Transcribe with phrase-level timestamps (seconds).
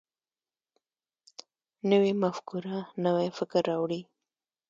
[1.89, 4.01] نوې مفکوره نوی فکر راوړي